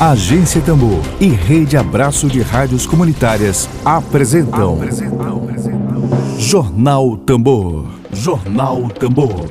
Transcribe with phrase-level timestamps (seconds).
[0.00, 6.38] Agência Tambor e Rede Abraço de Rádios Comunitárias apresentam, apresentam, apresentam.
[6.38, 7.84] Jornal Tambor.
[8.12, 9.50] Jornal Tambor.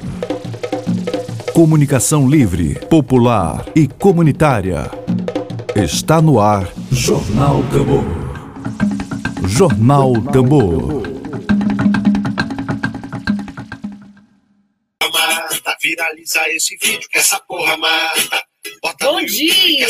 [1.54, 4.89] Comunicação livre, popular e comunitária.
[5.76, 8.06] Está no ar Jornal Tambor.
[9.50, 11.04] Jornal Tambor.
[15.82, 18.47] Viraliza esse vídeo que essa porra mata.
[19.09, 19.88] Bom dia!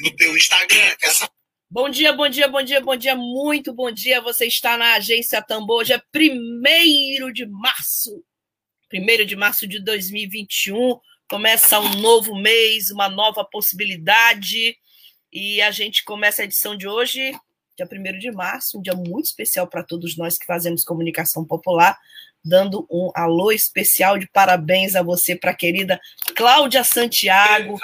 [0.00, 1.30] No teu Instagram essa
[1.70, 4.20] Bom dia, bom dia, bom dia, bom dia, muito bom dia.
[4.20, 8.24] Você está na Agência Tambor, hoje é 1 de março.
[8.92, 10.98] 1 de março de 2021.
[11.30, 14.76] Começa um novo mês, uma nova possibilidade.
[15.32, 17.30] E a gente começa a edição de hoje,
[17.76, 21.96] dia 1 de março, um dia muito especial para todos nós que fazemos comunicação popular.
[22.44, 26.00] Dando um alô especial de parabéns a você, para a querida
[26.34, 27.78] Cláudia Santiago,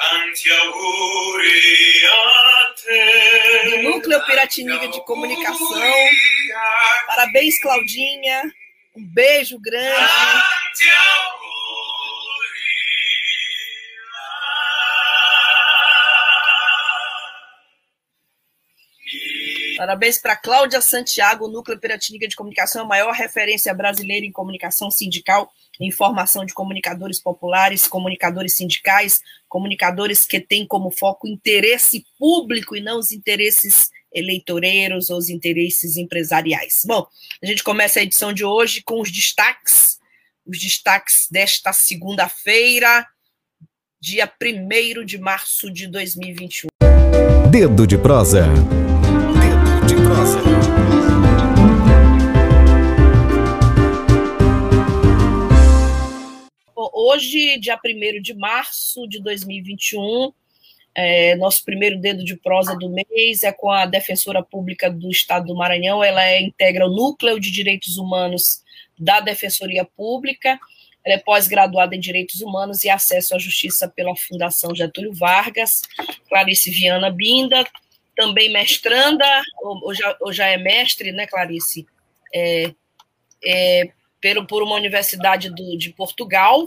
[3.70, 5.80] do Núcleo Piratininga de Comunicação.
[7.06, 8.52] Parabéns, Claudinha.
[8.96, 10.10] Um beijo grande.
[19.78, 25.48] Parabéns para Cláudia Santiago, Núcleo Piratininga de Comunicação, a maior referência brasileira em comunicação sindical,
[25.80, 32.80] em formação de comunicadores populares, comunicadores sindicais, comunicadores que têm como foco interesse público e
[32.80, 36.82] não os interesses eleitoreiros ou os interesses empresariais.
[36.84, 37.06] Bom,
[37.40, 40.00] a gente começa a edição de hoje com os destaques,
[40.44, 43.06] os destaques desta segunda-feira,
[44.00, 46.66] dia 1 de março de 2021.
[47.48, 48.46] Dedo de prosa.
[57.00, 60.32] Hoje, dia 1 de março de 2021,
[60.96, 65.46] é, nosso primeiro dedo de prosa do mês é com a defensora pública do Estado
[65.46, 66.02] do Maranhão.
[66.02, 68.64] Ela é, integra o Núcleo de Direitos Humanos
[68.98, 70.58] da Defensoria Pública.
[71.04, 75.82] Ela é pós-graduada em Direitos Humanos e Acesso à Justiça pela Fundação Getúlio Vargas.
[76.28, 77.64] Clarice Viana Binda,
[78.16, 79.24] também mestranda,
[79.62, 81.86] ou, já, ou já é mestre, né, Clarice?
[82.34, 82.74] É,
[83.46, 86.66] é, pelo, por uma universidade do, de Portugal,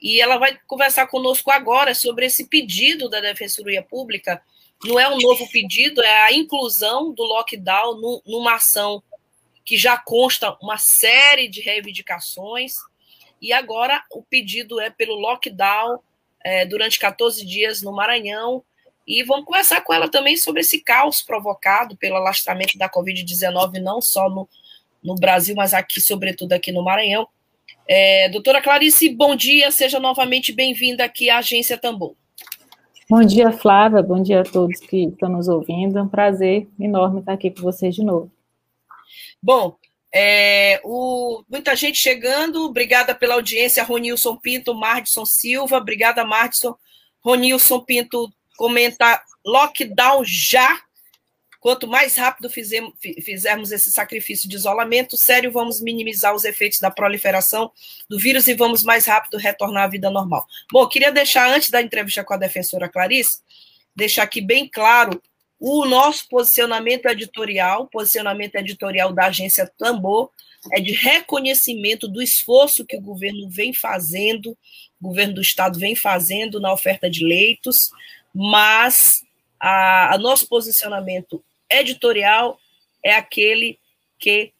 [0.00, 4.42] e ela vai conversar conosco agora sobre esse pedido da Defensoria Pública.
[4.84, 9.02] Não é um novo pedido, é a inclusão do lockdown no, numa ação
[9.64, 12.76] que já consta uma série de reivindicações,
[13.40, 16.00] e agora o pedido é pelo lockdown
[16.44, 18.62] é, durante 14 dias no Maranhão.
[19.06, 24.00] E vamos conversar com ela também sobre esse caos provocado pelo alastramento da Covid-19, não
[24.00, 24.48] só no,
[25.02, 27.28] no Brasil, mas aqui, sobretudo aqui no Maranhão.
[27.92, 32.14] É, doutora Clarice, bom dia, seja novamente bem-vinda aqui à Agência Tambor.
[33.08, 35.98] Bom dia, Flávia, bom dia a todos que estão nos ouvindo.
[35.98, 38.30] É um prazer enorme estar aqui com vocês de novo.
[39.42, 39.74] Bom,
[40.14, 46.76] é, o, muita gente chegando, obrigada pela audiência, Ronilson Pinto, Mardson Silva, obrigada, Mardson.
[47.18, 50.80] Ronilson Pinto comenta lockdown já.
[51.60, 57.70] Quanto mais rápido fizermos esse sacrifício de isolamento, sério, vamos minimizar os efeitos da proliferação
[58.08, 60.46] do vírus e vamos mais rápido retornar à vida normal.
[60.72, 63.40] Bom, queria deixar, antes da entrevista com a defensora Clarice,
[63.94, 65.22] deixar aqui bem claro
[65.58, 70.30] o nosso posicionamento editorial, posicionamento editorial da agência Tambor,
[70.72, 74.56] é de reconhecimento do esforço que o governo vem fazendo,
[74.98, 77.90] o governo do estado vem fazendo na oferta de leitos,
[78.34, 79.22] mas
[79.58, 82.58] a, a nosso posicionamento editorial
[83.04, 83.78] é aquele
[84.18, 84.52] que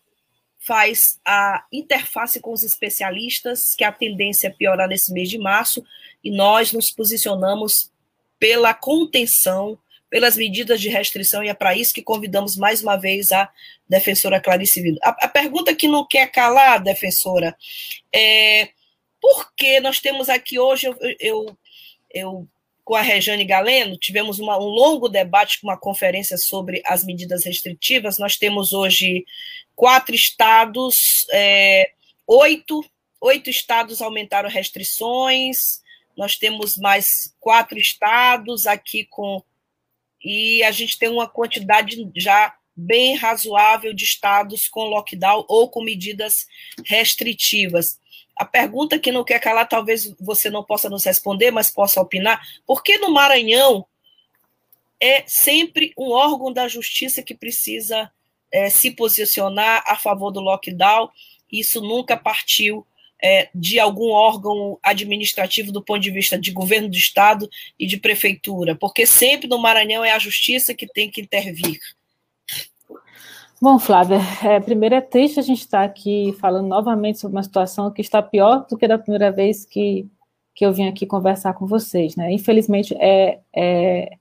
[0.59, 5.85] faz a interface com os especialistas, que a tendência é piorar nesse mês de março,
[6.23, 7.91] e nós nos posicionamos
[8.39, 9.79] pela contenção,
[10.11, 13.51] pelas medidas de restrição, e é para isso que convidamos mais uma vez a
[13.89, 14.99] defensora Clarice Vindo.
[15.03, 17.57] A, a pergunta que não quer calar, defensora,
[18.13, 18.69] é
[19.21, 21.59] por que nós temos aqui hoje, eu, eu,
[22.13, 22.49] eu
[22.91, 27.45] com a Rejane Galeno, tivemos uma, um longo debate com uma conferência sobre as medidas
[27.45, 28.19] restritivas.
[28.19, 29.25] Nós temos hoje
[29.77, 31.93] quatro estados, é,
[32.27, 32.85] oito,
[33.21, 35.81] oito estados aumentaram restrições,
[36.17, 39.41] nós temos mais quatro estados aqui com.
[40.21, 45.81] E a gente tem uma quantidade já bem razoável de estados com lockdown ou com
[45.81, 46.49] medidas
[46.85, 48.00] restritivas.
[48.41, 52.41] A pergunta que não quer calar, talvez você não possa nos responder, mas possa opinar.
[52.67, 53.85] Por que no Maranhão
[54.99, 58.11] é sempre um órgão da justiça que precisa
[58.51, 61.11] é, se posicionar a favor do lockdown?
[61.53, 62.87] Isso nunca partiu
[63.23, 67.47] é, de algum órgão administrativo do ponto de vista de governo do Estado
[67.79, 68.75] e de prefeitura?
[68.75, 71.79] Porque sempre no Maranhão é a justiça que tem que intervir.
[73.63, 77.91] Bom, Flávia, é, primeiro é triste a gente estar aqui falando novamente sobre uma situação
[77.91, 80.09] que está pior do que da primeira vez que,
[80.55, 82.33] que eu vim aqui conversar com vocês, né?
[82.33, 84.17] Infelizmente, é, é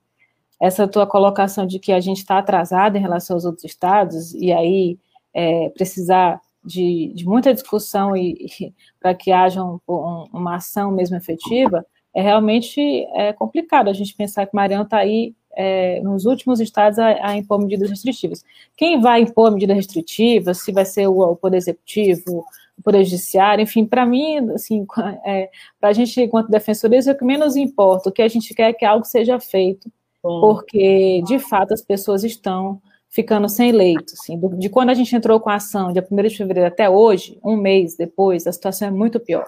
[0.60, 4.52] essa tua colocação de que a gente está atrasado em relação aos outros estados, e
[4.52, 4.98] aí
[5.32, 10.92] é, precisar de, de, muita discussão e, e para que haja um, um, uma ação
[10.92, 11.84] mesmo efetiva,
[12.14, 12.78] é realmente
[13.14, 17.36] é complicado a gente pensar que Marião está aí é, nos últimos estados a, a,
[17.36, 18.44] impor medidas restritivas.
[18.76, 22.44] Quem vai impor medidas restritivas, se vai ser o, o Poder Executivo,
[22.78, 24.86] o Poder Judiciário, enfim, para mim, assim,
[25.24, 25.50] é,
[25.80, 28.70] para a gente, enquanto defensores, é o que menos importa, o que a gente quer
[28.70, 29.90] é que algo seja feito,
[30.22, 30.40] Bom.
[30.40, 34.14] porque, de fato, as pessoas estão ficando sem leito.
[34.14, 37.38] Assim, de quando a gente entrou com a ação, dia 1 de fevereiro até hoje,
[37.44, 39.46] um mês depois, a situação é muito pior.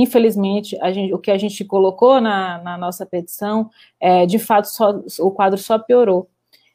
[0.00, 3.70] Infelizmente, gente, o que a gente colocou na, na nossa petição,
[4.00, 6.26] é, de fato, só, o quadro só piorou.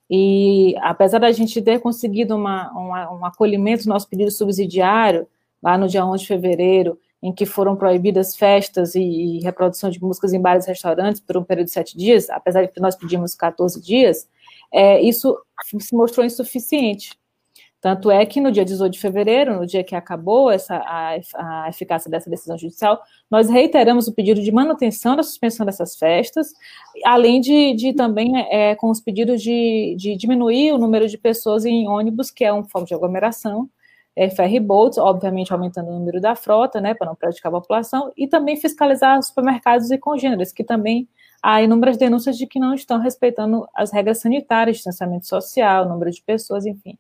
[0.08, 5.28] E apesar da gente ter conseguido uma, uma, um acolhimento do nosso pedido subsidiário,
[5.62, 10.00] lá no dia 11 de fevereiro, em que foram proibidas festas e, e reprodução de
[10.00, 12.96] músicas em bares e restaurantes por um período de sete dias, apesar de que nós
[12.96, 14.30] pedimos 14 dias,
[14.72, 17.18] é, isso se mostrou insuficiente.
[17.86, 21.70] Tanto é que no dia 18 de fevereiro, no dia que acabou essa, a, a
[21.70, 23.00] eficácia dessa decisão judicial,
[23.30, 26.52] nós reiteramos o pedido de manutenção da suspensão dessas festas,
[27.06, 31.64] além de, de também é, com os pedidos de, de, diminuir o número de pessoas
[31.64, 33.70] em ônibus, que é uma forma de aglomeração,
[34.16, 38.12] é, ferry boats, obviamente aumentando o número da frota, né, para não prejudicar a população,
[38.18, 41.08] e também fiscalizar supermercados e congêneres, que também
[41.40, 46.24] há inúmeras denúncias de que não estão respeitando as regras sanitárias, distanciamento social, número de
[46.24, 46.98] pessoas, enfim.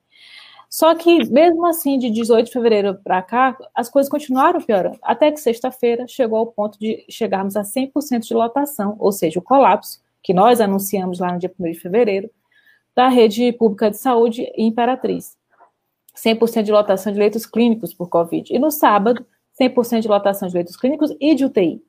[0.75, 4.99] Só que, mesmo assim, de 18 de fevereiro para cá, as coisas continuaram piorando.
[5.01, 9.41] Até que sexta-feira chegou ao ponto de chegarmos a 100% de lotação, ou seja, o
[9.41, 12.29] colapso, que nós anunciamos lá no dia 1 de fevereiro,
[12.93, 15.37] da rede pública de saúde Imperatriz.
[16.13, 18.53] 100% de lotação de leitos clínicos por Covid.
[18.53, 19.25] E no sábado,
[19.57, 21.81] 100% de lotação de leitos clínicos e de UTI.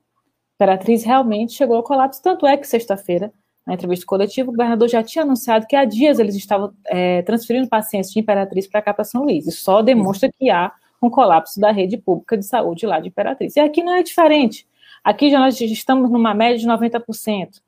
[0.55, 3.33] Imperatriz realmente chegou ao colapso, tanto é que sexta-feira
[3.67, 7.67] na entrevista coletiva, o governador já tinha anunciado que há dias eles estavam é, transferindo
[7.67, 9.45] pacientes de Imperatriz para cá, para São Luís.
[9.45, 10.71] Isso só demonstra que há
[11.01, 13.57] um colapso da rede pública de saúde lá de Imperatriz.
[13.57, 14.65] E aqui não é diferente.
[15.03, 17.61] Aqui já nós estamos numa média de 90%.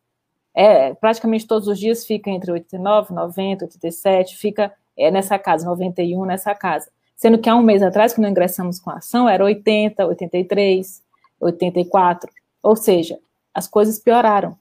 [0.55, 6.23] É, praticamente todos os dias fica entre 89, 90, 87, fica é, nessa casa, 91
[6.25, 6.89] nessa casa.
[7.13, 11.03] Sendo que há um mês atrás, quando ingressamos com a ação, era 80, 83,
[11.41, 12.31] 84.
[12.63, 13.19] Ou seja,
[13.53, 14.57] as coisas pioraram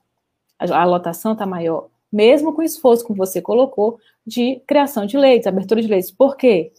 [0.58, 5.46] a lotação está maior, mesmo com o esforço que você colocou de criação de leitos,
[5.46, 6.10] abertura de leitos.
[6.10, 6.72] Por quê?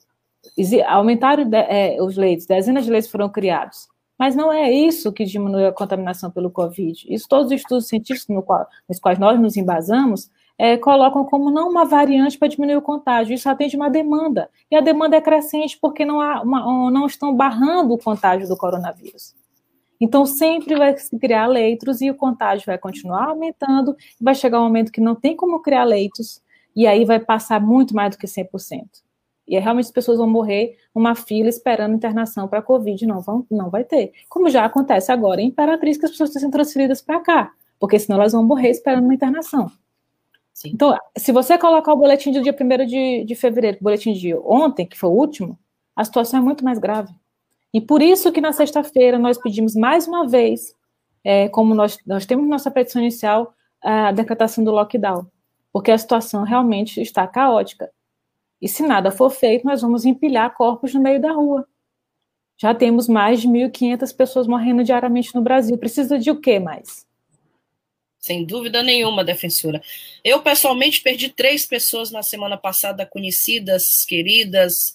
[0.88, 3.88] Aumentaram é, os leitos, dezenas de leitos foram criados.
[4.18, 7.06] Mas não é isso que diminui a contaminação pelo Covid.
[7.08, 11.50] Isso todos os estudos científicos no qual, nos quais nós nos embasamos é, colocam como
[11.50, 13.34] não uma variante para diminuir o contágio.
[13.34, 14.50] Isso atende uma demanda.
[14.70, 18.58] E a demanda é crescente porque não, há uma, não estão barrando o contágio do
[18.58, 19.34] coronavírus.
[20.00, 24.64] Então, sempre vai se criar leitos e o contágio vai continuar aumentando, vai chegar um
[24.64, 26.42] momento que não tem como criar leitos,
[26.76, 28.88] e aí vai passar muito mais do que 100%.
[29.48, 33.20] E aí, realmente as pessoas vão morrer numa fila esperando internação para a Covid, não,
[33.20, 34.14] vão, não vai ter.
[34.30, 37.98] Como já acontece agora em Imperatriz, que as pessoas estão sendo transferidas para cá, porque
[37.98, 39.72] senão elas vão morrer esperando uma internação.
[40.54, 40.72] Sim.
[40.74, 44.36] Então, se você colocar o boletim do dia 1 de, de fevereiro, o boletim de
[44.36, 45.58] ontem, que foi o último,
[45.96, 47.14] a situação é muito mais grave.
[47.74, 50.74] E por isso que na sexta-feira nós pedimos mais uma vez,
[51.24, 55.28] é, como nós, nós temos nossa petição inicial, a decretação do lockdown,
[55.72, 57.90] porque a situação realmente está caótica.
[58.62, 61.66] E se nada for feito, nós vamos empilhar corpos no meio da rua.
[62.58, 65.78] Já temos mais de 1.500 pessoas morrendo diariamente no Brasil.
[65.78, 67.08] Precisa de o que mais?
[68.20, 69.82] Sem dúvida nenhuma, defensora.
[70.26, 74.94] Eu, pessoalmente, perdi três pessoas na semana passada, conhecidas, queridas,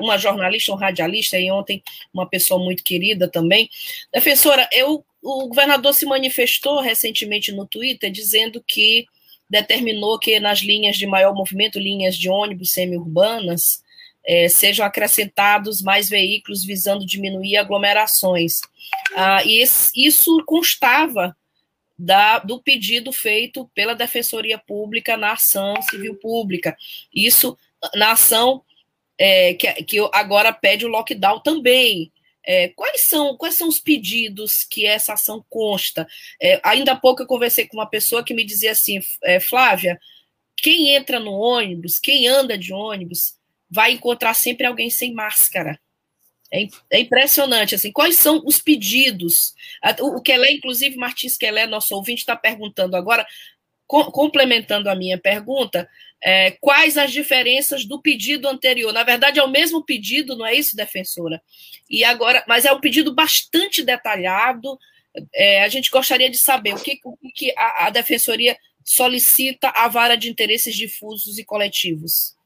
[0.00, 3.70] uma, jornalista, um radialista, e ontem uma pessoa muito querida também.
[4.12, 9.06] Defensora, eu, o governador se manifestou recentemente no Twitter dizendo que
[9.48, 13.82] determinou que nas linhas de maior movimento, linhas de ônibus semi-urbanas,
[14.26, 18.60] é, sejam acrescentados mais veículos visando diminuir aglomerações.
[19.16, 21.34] Ah, e esse, isso constava
[21.98, 26.76] da, do pedido feito pela Defensoria Pública na ação civil pública.
[27.12, 27.56] Isso
[27.94, 28.62] na ação
[29.18, 32.12] é, que, que agora pede o lockdown também.
[32.46, 36.06] É, quais, são, quais são os pedidos que essa ação consta?
[36.40, 39.98] É, ainda há pouco eu conversei com uma pessoa que me dizia assim, é, Flávia,
[40.56, 43.34] quem entra no ônibus, quem anda de ônibus,
[43.70, 45.78] vai encontrar sempre alguém sem máscara.
[46.50, 49.54] É, é, impressionante, assim, quais são os pedidos?
[50.00, 53.26] O Kelé, inclusive, Martins Kelé, nosso ouvinte, está perguntando agora,
[53.86, 55.88] complementando a minha pergunta,
[56.22, 58.92] é, quais as diferenças do pedido anterior?
[58.92, 61.40] Na verdade, é o mesmo pedido, não é isso, defensora?
[61.88, 64.78] E agora, mas é um pedido bastante detalhado.
[65.34, 69.88] É, a gente gostaria de saber o que, o que a, a defensoria solicita à
[69.88, 72.36] vara de interesses difusos e coletivos.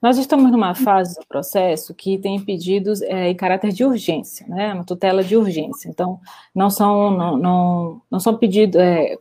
[0.00, 4.72] Nós estamos numa fase do processo que tem pedidos é, em caráter de urgência, né,
[4.72, 5.88] uma tutela de urgência.
[5.88, 6.20] Então,
[6.54, 9.18] não são, não, não, não são pedidos, é,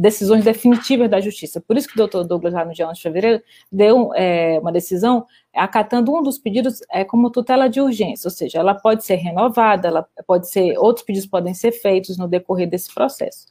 [0.00, 1.60] decisões definitivas da justiça.
[1.60, 4.72] Por isso que o doutor Douglas, lá no dia 11 de fevereiro, deu é, uma
[4.72, 9.16] decisão acatando um dos pedidos é, como tutela de urgência, ou seja, ela pode ser
[9.16, 13.46] renovada, ela pode ser, outros pedidos podem ser feitos no decorrer desse processo.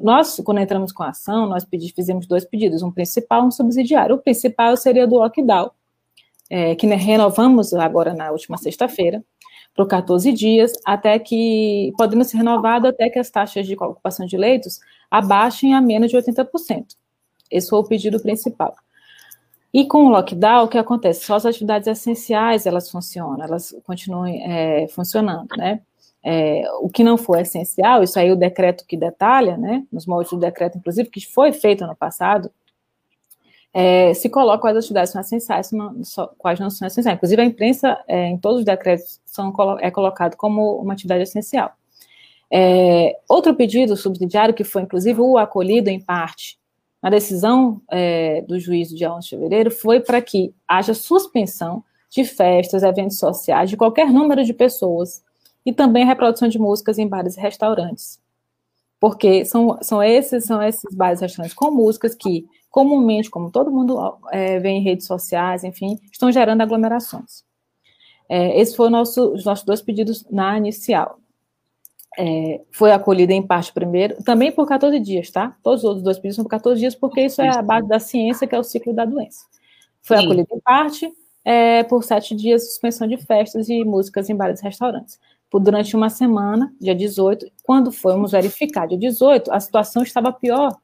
[0.00, 3.50] Nós, quando entramos com a ação, nós pedimos, fizemos dois pedidos, um principal e um
[3.52, 4.16] subsidiário.
[4.16, 5.70] O principal seria do lockdown,
[6.50, 9.22] é, que renovamos agora na última sexta-feira,
[9.74, 14.36] por 14 dias, até que, podendo ser renovado até que as taxas de ocupação de
[14.36, 14.78] leitos
[15.10, 16.86] abaixem a menos de 80%.
[17.50, 18.74] Esse foi o pedido principal.
[19.72, 21.24] E com o lockdown, o que acontece?
[21.24, 25.80] Só as atividades essenciais, elas funcionam, elas continuam é, funcionando, né?
[26.22, 30.32] É, o que não for essencial, isso aí o decreto que detalha, né, nos moldes
[30.32, 32.50] do decreto, inclusive, que foi feito ano passado,
[33.76, 35.68] é, se coloca as atividades são essenciais,
[36.38, 37.16] quais não são essenciais.
[37.16, 41.72] Inclusive, a imprensa, é, em todos os decretos, são, é colocado como uma atividade essencial.
[42.48, 46.56] É, outro pedido subsidiário, que foi, inclusive, o acolhido em parte
[47.02, 51.82] na decisão é, do juiz do dia 11 de fevereiro, foi para que haja suspensão
[52.08, 55.20] de festas, eventos sociais, de qualquer número de pessoas,
[55.66, 58.20] e também a reprodução de músicas em bares e restaurantes.
[59.00, 63.70] Porque são, são, esses, são esses bares e restaurantes com músicas que comumente, como todo
[63.70, 67.44] mundo é, vê em redes sociais, enfim, estão gerando aglomerações.
[68.28, 71.20] É, esses foram nosso, os nossos dois pedidos na inicial.
[72.18, 75.56] É, foi acolhida em parte primeiro, também por 14 dias, tá?
[75.62, 78.00] Todos os outros dois pedidos são por 14 dias, porque isso é a base da
[78.00, 79.44] ciência, que é o ciclo da doença.
[80.02, 80.24] Foi Sim.
[80.24, 81.08] acolhida em parte
[81.44, 85.20] é, por sete dias, suspensão de festas e músicas em bares e restaurantes.
[85.48, 90.76] Por, durante uma semana, dia 18, quando fomos verificar, dia 18, a situação estava pior,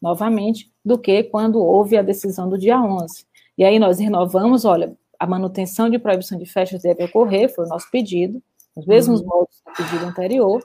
[0.00, 3.26] novamente, do que quando houve a decisão do dia 11.
[3.56, 7.68] E aí nós renovamos, olha, a manutenção de proibição de festas deve ocorrer, foi o
[7.68, 8.42] nosso pedido,
[8.76, 9.26] os mesmos uhum.
[9.26, 10.62] modos do pedido anterior,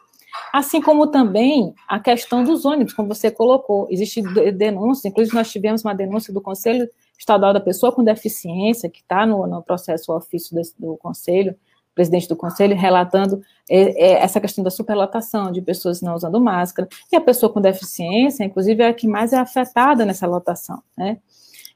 [0.54, 4.22] assim como também a questão dos ônibus, como você colocou, existe
[4.52, 6.88] denúncia, inclusive nós tivemos uma denúncia do Conselho
[7.18, 11.56] Estadual da Pessoa com Deficiência, que está no, no processo ofício desse, do Conselho,
[11.94, 16.88] presidente do conselho, relatando é, é, essa questão da superlotação, de pessoas não usando máscara,
[17.12, 21.18] e a pessoa com deficiência, inclusive, é a que mais é afetada nessa lotação, né?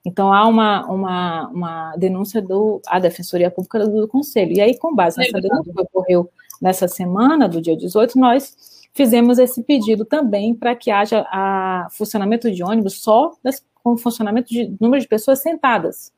[0.05, 4.53] Então, há uma, uma, uma denúncia do a Defensoria Pública do, do Conselho.
[4.53, 6.29] E aí, com base nessa denúncia que ocorreu
[6.61, 8.55] nessa semana, do dia 18, nós
[8.93, 14.49] fizemos esse pedido também para que haja a funcionamento de ônibus só das, com funcionamento
[14.49, 16.11] de número de pessoas sentadas.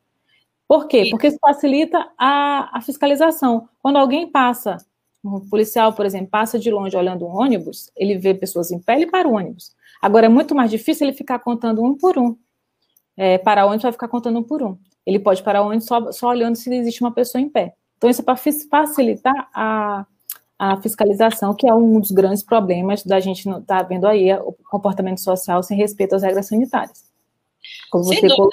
[0.69, 1.07] Por quê?
[1.09, 3.67] Porque isso facilita a, a fiscalização.
[3.81, 4.77] Quando alguém passa,
[5.25, 8.93] um policial, por exemplo, passa de longe olhando um ônibus, ele vê pessoas em pé,
[8.97, 9.75] ele para o ônibus.
[9.99, 12.37] Agora, é muito mais difícil ele ficar contando um por um.
[13.17, 14.77] É, para ônibus vai ficar contando um por um.
[15.07, 17.73] Ele pode parar o ônibus só, só olhando se existe uma pessoa em pé.
[17.97, 20.05] Então, isso é para facilitar a,
[20.59, 24.53] a fiscalização, que é um dos grandes problemas da gente estar tá vendo aí o
[24.69, 27.09] comportamento social sem respeito às regras sanitárias.
[27.89, 28.51] Como você colocou,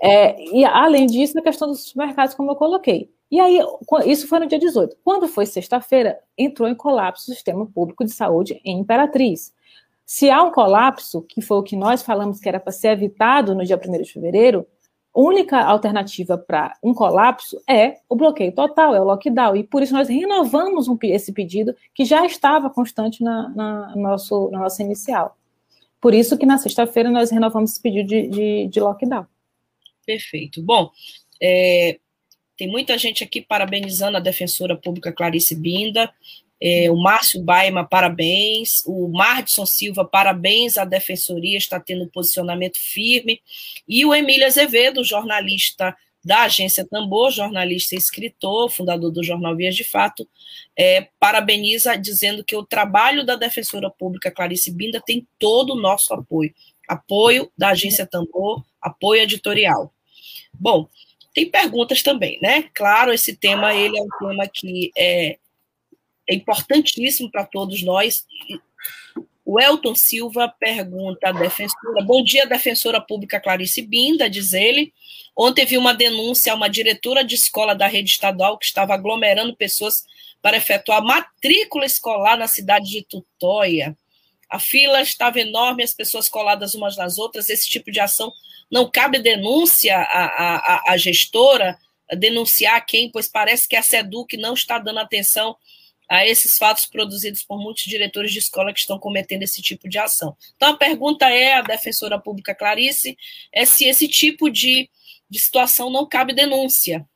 [0.00, 3.10] é, e além disso, a questão dos supermercados, como eu coloquei.
[3.30, 3.60] E aí,
[4.04, 4.96] isso foi no dia 18.
[5.02, 9.54] Quando foi sexta-feira, entrou em colapso o sistema público de saúde em Imperatriz.
[10.04, 13.54] Se há um colapso, que foi o que nós falamos que era para ser evitado
[13.54, 14.66] no dia 1 de fevereiro,
[15.14, 19.56] a única alternativa para um colapso é o bloqueio total, é o lockdown.
[19.56, 24.50] E por isso nós renovamos um, esse pedido que já estava constante na, na, nosso,
[24.50, 25.36] na nossa inicial.
[26.00, 29.26] Por isso que na sexta-feira nós renovamos esse pedido de, de, de lockdown.
[30.06, 30.62] Perfeito.
[30.62, 30.90] Bom,
[31.40, 31.98] é,
[32.56, 36.12] tem muita gente aqui parabenizando a defensora pública Clarice Binda,
[36.60, 42.78] é, o Márcio Baima, parabéns, o Mardson Silva, parabéns, a defensoria está tendo um posicionamento
[42.78, 43.40] firme,
[43.88, 49.74] e o Emílio Azevedo, jornalista da agência Tambor, jornalista e escritor, fundador do jornal Vias
[49.74, 50.28] de Fato,
[50.78, 56.14] é, parabeniza dizendo que o trabalho da defensora pública Clarice Binda tem todo o nosso
[56.14, 56.54] apoio.
[56.88, 59.92] Apoio da agência Tambor, apoio editorial.
[60.52, 60.88] Bom,
[61.34, 62.64] tem perguntas também, né?
[62.74, 65.38] Claro, esse tema ele é um tema que é,
[66.28, 68.26] é importantíssimo para todos nós.
[69.44, 74.92] O Elton Silva pergunta à defensora: Bom dia, defensora pública Clarice Binda, diz ele.
[75.36, 79.56] Ontem vi uma denúncia a uma diretora de escola da rede estadual que estava aglomerando
[79.56, 80.04] pessoas
[80.42, 83.96] para efetuar matrícula escolar na cidade de Tutóia.
[84.52, 87.48] A fila estava enorme, as pessoas coladas umas nas outras.
[87.48, 88.32] Esse tipo de ação
[88.70, 91.78] não cabe denúncia à, à, à gestora,
[92.16, 95.56] denunciar quem, pois parece que a SEDUC não está dando atenção
[96.08, 99.98] a esses fatos produzidos por muitos diretores de escola que estão cometendo esse tipo de
[99.98, 100.36] ação.
[100.54, 103.16] Então, a pergunta é, a defensora pública Clarice,
[103.50, 104.90] é se esse tipo de,
[105.30, 107.06] de situação não cabe denúncia.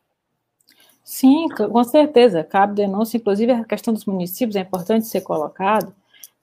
[1.05, 5.95] Sim, com certeza, cabe denúncia, inclusive a questão dos municípios é importante ser colocado,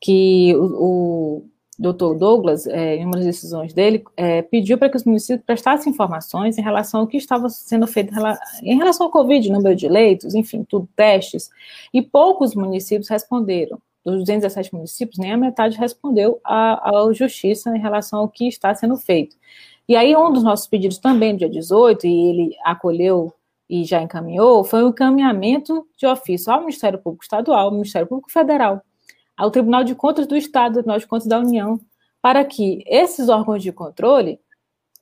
[0.03, 1.45] que o, o
[1.79, 5.93] doutor Douglas, é, em uma das decisões dele, é, pediu para que os municípios prestassem
[5.93, 8.13] informações em relação ao que estava sendo feito
[8.61, 11.49] em relação ao Covid, número de leitos, enfim, tudo, testes,
[11.93, 13.79] e poucos municípios responderam.
[14.05, 18.97] Dos 217 municípios, nem a metade respondeu à, justiça em relação ao que está sendo
[18.97, 19.37] feito.
[19.87, 23.33] E aí, um dos nossos pedidos também, dia 18, e ele acolheu
[23.69, 28.29] e já encaminhou, foi o encaminhamento de ofício ao Ministério Público Estadual, ao Ministério Público
[28.29, 28.81] Federal,
[29.37, 31.79] ao Tribunal de Contas do Estado, ao Tribunal de Contas da União,
[32.21, 34.39] para que esses órgãos de controle,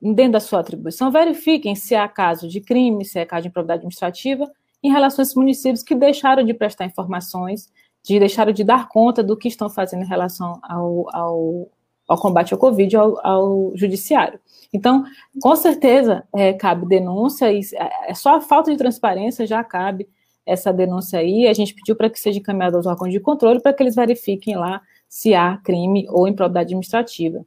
[0.02, 3.80] dentro da sua atribuição, verifiquem se há caso de crime, se é caso de improbidade
[3.80, 4.52] administrativa,
[4.84, 7.72] em relação a esses municípios que deixaram de prestar informações,
[8.04, 11.70] de deixaram de dar conta do que estão fazendo em relação ao, ao,
[12.08, 14.40] ao combate ao Covid ao, ao judiciário.
[14.74, 15.04] Então,
[15.40, 20.10] com certeza, é, cabe denúncia, e é, é só a falta de transparência já cabe
[20.46, 23.74] essa denúncia aí, a gente pediu para que seja encaminhada aos órgãos de controle para
[23.74, 27.46] que eles verifiquem lá se há crime ou improbidade administrativa.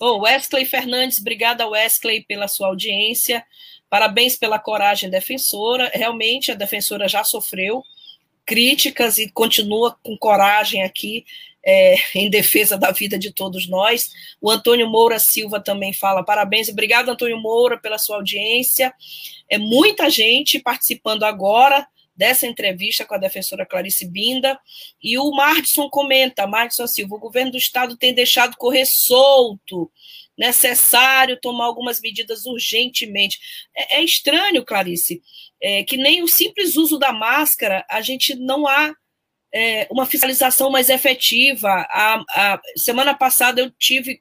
[0.00, 3.44] Wesley Fernandes, obrigada Wesley pela sua audiência,
[3.90, 7.82] parabéns pela coragem defensora, realmente a defensora já sofreu
[8.46, 11.26] críticas e continua com coragem aqui
[11.64, 14.10] é, em defesa da vida de todos nós.
[14.40, 16.68] O Antônio Moura Silva também fala parabéns.
[16.68, 18.92] Obrigado, Antônio Moura, pela sua audiência.
[19.48, 21.86] É muita gente participando agora
[22.18, 24.58] dessa entrevista com a defensora Clarice Binda.
[25.00, 29.90] E o Martson comenta, Martson Silva, o governo do estado tem deixado correr solto,
[30.36, 33.38] necessário tomar algumas medidas urgentemente.
[33.74, 35.22] É, é estranho, Clarice,
[35.62, 38.92] é, que nem o simples uso da máscara, a gente não há
[39.52, 41.68] é, uma fiscalização mais efetiva.
[41.68, 44.18] A, a, semana passada eu tive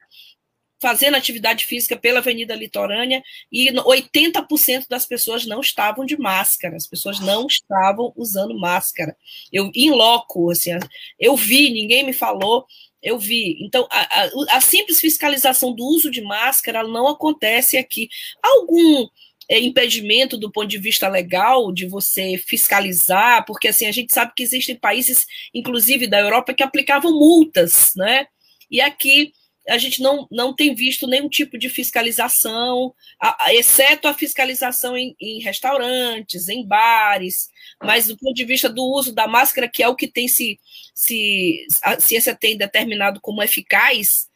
[0.79, 6.85] fazendo atividade física pela Avenida Litorânea e 80% das pessoas não estavam de máscara, as
[6.85, 9.15] pessoas não estavam usando máscara.
[9.51, 10.71] Eu, em loco, assim,
[11.19, 12.65] eu vi, ninguém me falou,
[13.01, 13.57] eu vi.
[13.63, 18.09] Então, a, a, a simples fiscalização do uso de máscara não acontece aqui.
[18.43, 19.07] Algum
[19.49, 24.43] impedimento do ponto de vista legal de você fiscalizar, porque assim a gente sabe que
[24.43, 28.27] existem países, inclusive da Europa, que aplicavam multas, né?
[28.69, 29.31] E aqui
[29.69, 34.95] a gente não, não tem visto nenhum tipo de fiscalização, a, a, exceto a fiscalização
[34.97, 37.49] em, em, restaurantes, em bares,
[37.83, 40.57] mas do ponto de vista do uso da máscara, que é o que tem se,
[40.93, 44.27] se a ciência tem determinado como eficaz,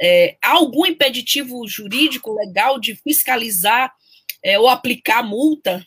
[0.00, 3.92] é, há algum impeditivo jurídico legal de fiscalizar
[4.42, 5.82] é, ou aplicar multa?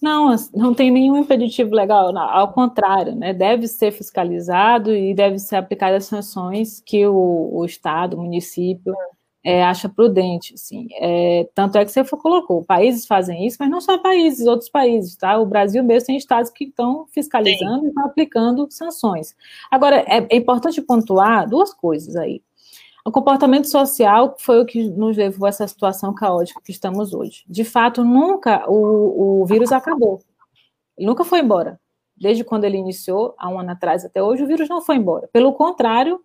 [0.00, 5.38] Não, não tem nenhum impeditivo legal, não, ao contrário, né, deve ser fiscalizado e deve
[5.38, 8.94] ser aplicadas sanções que o, o Estado, o município,
[9.42, 13.80] é, acha prudente, assim, é, tanto é que você colocou, países fazem isso, mas não
[13.80, 17.86] só países, outros países, tá, o Brasil mesmo tem estados que estão fiscalizando Sim.
[17.86, 19.34] e estão aplicando sanções.
[19.70, 22.42] Agora, é, é importante pontuar duas coisas aí,
[23.06, 27.44] o comportamento social foi o que nos levou a essa situação caótica que estamos hoje.
[27.48, 30.20] De fato, nunca o, o vírus acabou.
[30.98, 31.78] Ele nunca foi embora.
[32.16, 35.28] Desde quando ele iniciou, há um ano atrás até hoje, o vírus não foi embora.
[35.32, 36.20] Pelo contrário,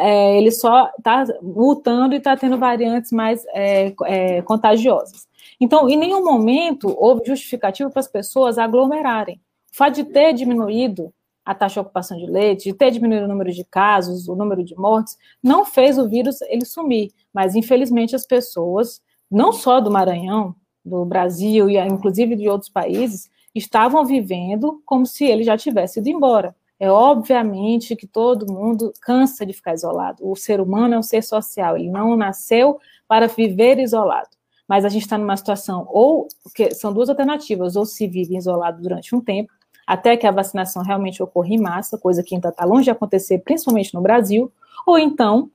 [0.00, 5.28] é, ele só está mutando e está tendo variantes mais é, é, contagiosas.
[5.60, 9.40] Então, em nenhum momento houve justificativa para as pessoas aglomerarem.
[9.72, 11.14] O fato de ter diminuído
[11.48, 14.62] a taxa de ocupação de leite, de ter diminuído o número de casos, o número
[14.62, 17.10] de mortes, não fez o vírus ele sumir.
[17.32, 23.30] Mas, infelizmente, as pessoas, não só do Maranhão, do Brasil e inclusive de outros países,
[23.54, 26.54] estavam vivendo como se ele já tivesse ido embora.
[26.78, 30.30] É obviamente que todo mundo cansa de ficar isolado.
[30.30, 34.28] O ser humano é um ser social, ele não nasceu para viver isolado.
[34.68, 38.82] Mas a gente está numa situação, ou que são duas alternativas, ou se vive isolado
[38.82, 39.50] durante um tempo,
[39.88, 43.38] até que a vacinação realmente ocorra em massa, coisa que ainda está longe de acontecer,
[43.38, 44.52] principalmente no Brasil,
[44.86, 45.50] ou então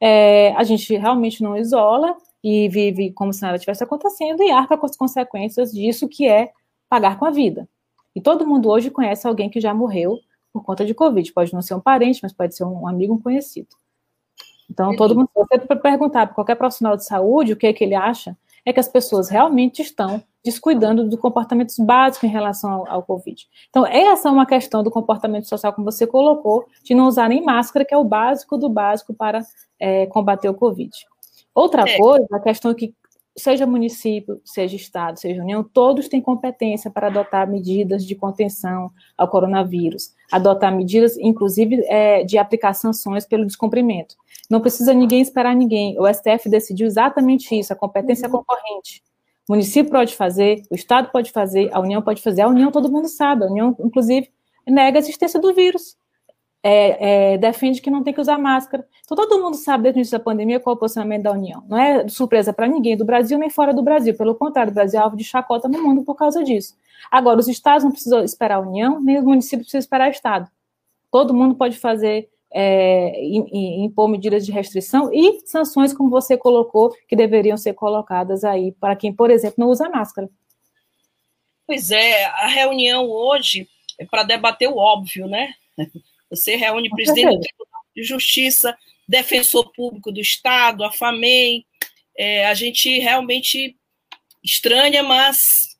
[0.00, 4.78] é, a gente realmente não isola e vive como se nada tivesse acontecendo e arca
[4.78, 6.50] com as consequências disso, que é
[6.88, 7.68] pagar com a vida.
[8.16, 10.18] E todo mundo hoje conhece alguém que já morreu
[10.50, 11.30] por conta de Covid.
[11.34, 13.68] Pode não ser um parente, mas pode ser um amigo, um conhecido.
[14.70, 17.94] Então, todo mundo, você perguntar para qualquer profissional de saúde o que, é que ele
[17.94, 18.34] acha,
[18.64, 23.46] é que as pessoas realmente estão descuidando do comportamentos básicos em relação ao, ao, Covid.
[23.70, 27.42] Então, essa é uma questão do comportamento social, como você colocou, de não usar nem
[27.42, 29.40] máscara, que é o básico do básico para
[29.80, 30.90] é, combater o Covid.
[31.54, 31.96] Outra é.
[31.96, 32.94] coisa, a questão que
[33.36, 39.28] seja município, seja estado, seja união, todos têm competência para adotar medidas de contenção ao
[39.28, 44.14] coronavírus, adotar medidas, inclusive, é, de aplicar sanções pelo descumprimento.
[44.48, 45.98] Não precisa ninguém esperar ninguém.
[45.98, 48.38] O STF decidiu exatamente isso, a competência uhum.
[48.38, 49.02] concorrente.
[49.48, 52.42] O município pode fazer, o estado pode fazer, a união pode fazer.
[52.42, 54.30] A união todo mundo sabe, a união, inclusive,
[54.66, 55.96] nega a existência do vírus
[56.66, 58.88] é, é, defende que não tem que usar máscara.
[59.04, 61.62] Então, todo mundo sabe desde o início da pandemia qual é o posicionamento da União.
[61.68, 64.16] Não é surpresa para ninguém do Brasil nem fora do Brasil.
[64.16, 66.74] Pelo contrário, o Brasil é alvo de chacota no mundo por causa disso.
[67.10, 70.50] Agora, os estados não precisam esperar a União, nem os municípios precisam esperar o Estado.
[71.10, 77.14] Todo mundo pode fazer, é, impor medidas de restrição e sanções, como você colocou, que
[77.14, 80.30] deveriam ser colocadas aí para quem, por exemplo, não usa máscara.
[81.66, 83.68] Pois é, a reunião hoje
[84.00, 85.52] é para debater o óbvio, né?
[86.34, 88.76] Você reúne o presidente do Tribunal de Justiça,
[89.08, 91.64] defensor público do Estado, a FAMEI.
[92.16, 93.76] É, a gente realmente
[94.42, 95.74] estranha, mas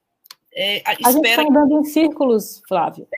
[0.54, 3.08] é, a gente está andando em círculos, Flávio.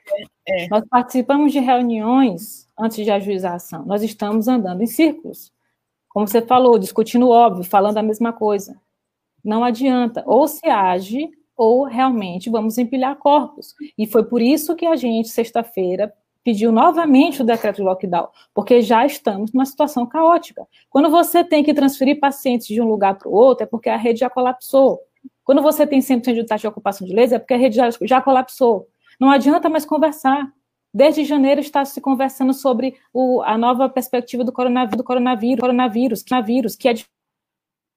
[0.47, 3.85] É, é, Nós participamos de reuniões antes de ajuizar a ação.
[3.85, 5.51] Nós estamos andando em círculos.
[6.09, 8.79] Como você falou, discutindo óbvio, falando a mesma coisa.
[9.43, 10.23] Não adianta.
[10.25, 13.75] Ou se age, ou realmente vamos empilhar corpos.
[13.97, 16.11] E foi por isso que a gente, sexta-feira,
[16.47, 20.65] pediu novamente o decreto de lockdown, porque já estamos numa situação caótica.
[20.89, 23.97] Quando você tem que transferir pacientes de um lugar para o outro, é porque a
[23.97, 24.97] rede já colapsou.
[25.43, 27.89] Quando você tem 100% de taxa de ocupação de leitos, é porque a rede já,
[28.01, 28.87] já colapsou.
[29.19, 30.49] Não adianta mais conversar.
[30.93, 36.23] Desde janeiro está se conversando sobre o, a nova perspectiva do coronavírus, do coronavírus, coronavírus,
[36.23, 37.05] coronavírus, que é de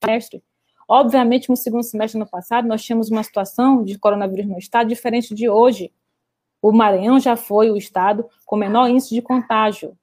[0.05, 0.43] semestre.
[0.89, 4.89] Obviamente, no segundo semestre do ano passado, nós tínhamos uma situação de coronavírus no estado
[4.89, 5.93] diferente de hoje.
[6.63, 9.97] O Maranhão já foi o estado com menor índice de contágio.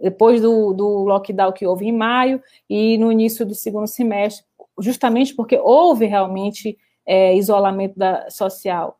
[0.00, 4.46] Depois do, do lockdown que houve em maio e no início do segundo semestre,
[4.78, 8.98] justamente porque houve realmente é, isolamento da, social.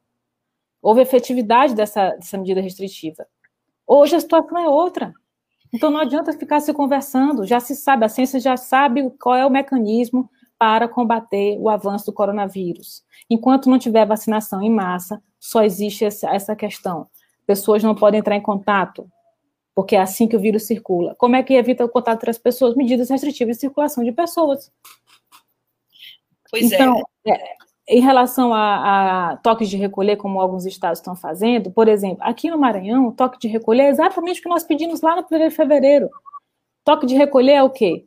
[0.82, 3.26] Houve efetividade dessa, dessa medida restritiva.
[3.86, 5.14] Hoje a situação é outra.
[5.72, 9.46] Então não adianta ficar se conversando, já se sabe, a ciência já sabe qual é
[9.46, 10.28] o mecanismo
[10.60, 13.02] para combater o avanço do coronavírus.
[13.30, 17.06] Enquanto não tiver vacinação em massa, só existe essa questão.
[17.46, 19.10] Pessoas não podem entrar em contato,
[19.74, 21.14] porque é assim que o vírus circula.
[21.14, 22.76] Como é que evita o contato entre as pessoas?
[22.76, 24.70] Medidas restritivas de circulação de pessoas.
[26.50, 26.74] Pois é.
[26.74, 27.30] então, é.
[27.32, 27.56] é.
[27.88, 32.50] Em relação a, a, toques de recolher, como alguns estados estão fazendo, por exemplo, aqui
[32.50, 35.38] no Maranhão, o toque de recolher é exatamente o que nós pedimos lá no 1
[35.38, 36.10] de fevereiro.
[36.84, 38.06] Toque de recolher é o quê?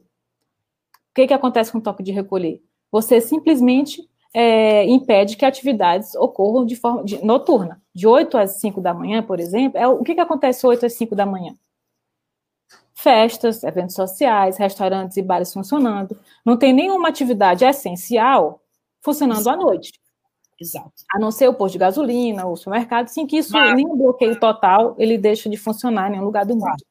[1.13, 2.59] O que, que acontece com o toque de recolher?
[2.91, 4.01] Você simplesmente
[4.33, 7.79] é, impede que atividades ocorram de forma de, noturna.
[7.93, 10.93] De 8 às 5 da manhã, por exemplo, é, o que, que acontece 8 às
[10.93, 11.53] 5 da manhã?
[12.95, 16.17] Festas, eventos sociais, restaurantes e bares funcionando.
[16.43, 18.59] Não tem nenhuma atividade essencial
[18.99, 19.59] funcionando Exato.
[19.59, 19.91] à noite.
[20.59, 20.91] Exato.
[21.13, 23.75] A não ser o posto de gasolina, o supermercado, sim, que isso, Mas...
[23.75, 26.83] nem um bloqueio total, ele deixa de funcionar em nenhum lugar do mundo.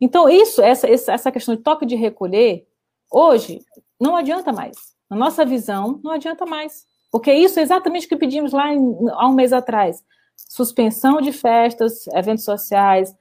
[0.00, 2.68] Então, isso, essa, essa questão de toque de recolher,
[3.14, 3.60] hoje,
[4.00, 4.76] não adianta mais.
[5.08, 6.84] Na nossa visão, não adianta mais.
[7.10, 8.80] Porque isso é exatamente o que pedimos lá em,
[9.12, 10.02] há um mês atrás.
[10.48, 13.14] Suspensão de festas, eventos sociais,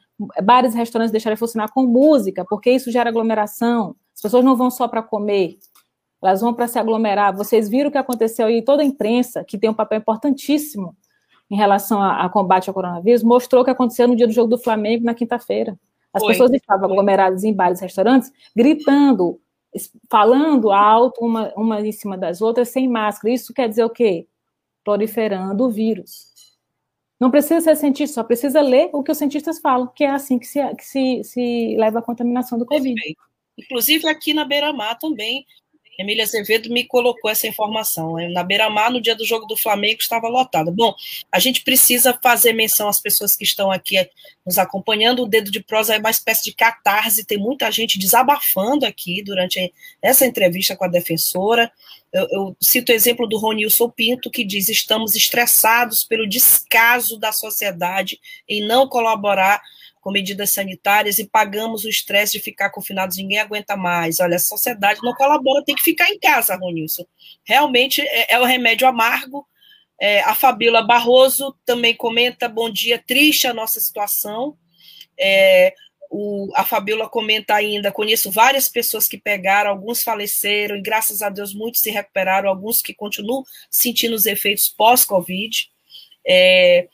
[0.43, 3.95] bares e restaurantes deixarem de funcionar com música, porque isso gera aglomeração.
[4.15, 5.57] As pessoas não vão só para comer,
[6.23, 7.35] elas vão para se aglomerar.
[7.35, 10.95] Vocês viram o que aconteceu aí, toda a imprensa, que tem um papel importantíssimo
[11.51, 14.49] em relação a, a combate ao coronavírus, mostrou o que aconteceu no dia do jogo
[14.49, 15.77] do Flamengo na quinta-feira.
[16.13, 16.31] As Foi.
[16.31, 19.39] pessoas estavam aglomeradas em bares e restaurantes, gritando,
[20.09, 23.33] falando alto uma, uma em cima das outras sem máscara.
[23.33, 24.27] Isso quer dizer o quê?
[24.83, 26.33] Proliferando o vírus.
[27.19, 30.37] Não precisa ser cientista, só precisa ler o que os cientistas falam, que é assim
[30.37, 33.15] que se, que se, se leva à contaminação do Covid.
[33.57, 35.45] Inclusive aqui na Beira-Mar também,
[35.97, 38.15] Emília Azevedo me colocou essa informação.
[38.31, 40.71] Na Beira-Mar, no dia do jogo do Flamengo, estava lotada.
[40.71, 40.93] Bom,
[41.31, 43.97] a gente precisa fazer menção às pessoas que estão aqui
[44.45, 45.23] nos acompanhando.
[45.23, 49.73] O Dedo de Prosa é uma espécie de catarse, tem muita gente desabafando aqui durante
[50.01, 51.71] essa entrevista com a defensora.
[52.11, 57.31] Eu, eu cito o exemplo do Ronilson Pinto, que diz: estamos estressados pelo descaso da
[57.31, 59.61] sociedade em não colaborar
[60.03, 64.19] com medidas sanitárias e pagamos o estresse de ficar confinados, ninguém aguenta mais.
[64.19, 67.05] Olha, a sociedade não colabora, tem que ficar em casa, Ronilson.
[67.45, 69.47] Realmente é, é o remédio amargo,
[69.99, 74.57] É, a Fabíola Barroso também comenta: bom dia, triste a nossa situação.
[75.17, 75.73] É,
[76.09, 81.29] o, a Fabíola comenta ainda: conheço várias pessoas que pegaram, alguns faleceram, e graças a
[81.29, 85.71] Deus muitos se recuperaram, alguns que continuam sentindo os efeitos pós-Covid.
[86.27, 86.87] É,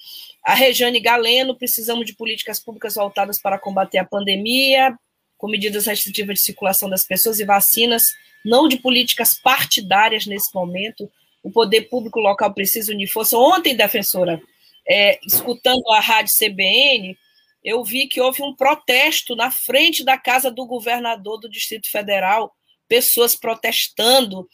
[0.44, 4.98] a Rejane Galeno, precisamos de políticas públicas voltadas para combater a pandemia,
[5.38, 8.08] com medidas restritivas de circulação das pessoas e vacinas,
[8.46, 11.10] não de políticas partidárias nesse momento
[11.44, 13.38] o poder público local precisa unir força.
[13.38, 14.42] Ontem, defensora,
[14.88, 17.18] é, escutando a rádio CBN,
[17.64, 22.54] eu vi que houve um protesto na frente da casa do governador do Distrito Federal,
[22.88, 24.48] pessoas protestando,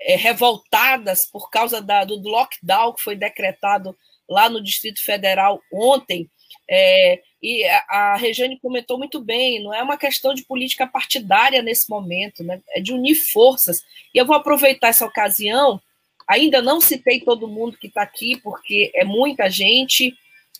[0.00, 3.96] é, revoltadas por causa da, do lockdown que foi decretado
[4.28, 6.28] lá no Distrito Federal ontem.
[6.70, 11.88] É, e a, Regiane comentou muito bem, não é uma questão de política partidária nesse
[11.90, 12.60] momento, né?
[12.70, 13.82] é de unir forças.
[14.14, 15.80] E eu vou aproveitar essa ocasião
[16.28, 20.14] Ainda não citei todo mundo que está aqui, porque é muita gente.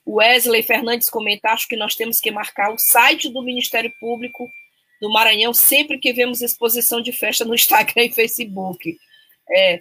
[0.07, 4.51] Wesley Fernandes comentar, acho que nós temos que marcar o site do Ministério Público
[5.01, 8.97] do Maranhão sempre que vemos exposição de festa no Instagram e Facebook.
[9.51, 9.81] É,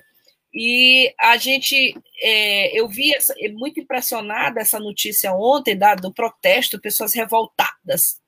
[0.54, 6.80] e a gente, é, eu vi essa, muito impressionada essa notícia ontem da, do protesto,
[6.80, 8.20] pessoas revoltadas.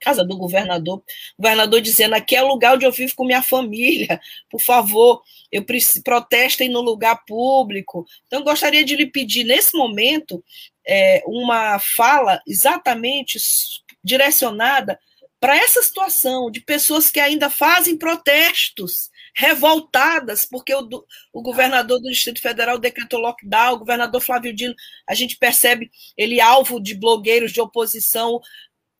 [0.00, 1.02] Casa do governador,
[1.36, 5.64] governador dizendo aqui é o lugar onde eu vivo com minha família, por favor, eu
[6.04, 8.06] protestem no lugar público.
[8.26, 10.44] Então, gostaria de lhe pedir, nesse momento,
[10.86, 13.38] é, uma fala exatamente
[14.04, 14.98] direcionada
[15.40, 20.88] para essa situação de pessoas que ainda fazem protestos, revoltadas, porque o,
[21.32, 24.74] o, governador do Distrito Federal decretou lockdown, o governador Flávio Dino,
[25.08, 28.40] a gente percebe ele alvo de blogueiros de oposição,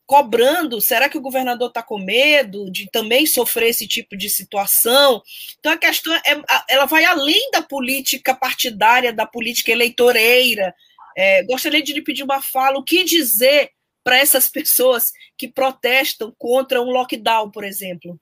[0.05, 5.21] cobrando, será que o governador está com medo de também sofrer esse tipo de situação?
[5.59, 10.73] Então a questão é, ela vai além da política partidária, da política eleitoreira.
[11.17, 13.71] É, gostaria de lhe pedir uma fala, o que dizer
[14.05, 18.17] para essas pessoas que protestam contra um lockdown, por exemplo?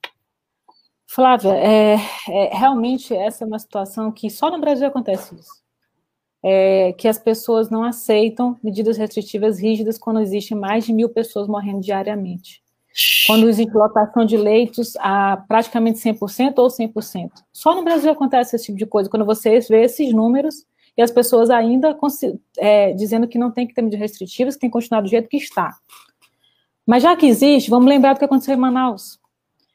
[1.08, 1.96] Flávia, é,
[2.30, 5.68] é, realmente essa é uma situação que só no Brasil acontece isso
[6.44, 11.48] é, que as pessoas não aceitam medidas restritivas rígidas quando existem mais de mil pessoas
[11.48, 12.62] morrendo diariamente.
[13.28, 17.32] Quando existe lotação de leitos a praticamente 100% ou 100%.
[17.54, 20.66] Só no Brasil acontece esse tipo de coisa, quando você vê esses números
[20.98, 21.96] e as pessoas ainda
[22.58, 25.30] é, dizendo que não tem que ter medidas restritivas, que tem que continuar do jeito
[25.30, 25.76] que está.
[26.88, 29.17] Mas já que existe, vamos lembrar do que aconteceu em Manaus.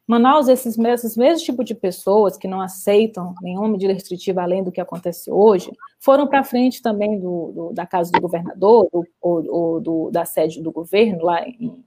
[0.07, 4.73] Manaus, esses, esses mesmos tipos de pessoas que não aceitam nenhuma medida restritiva além do
[4.73, 9.45] que acontece hoje, foram para frente também do, do, da casa do governador, do, ou,
[9.49, 11.85] ou do, da sede do governo, lá em,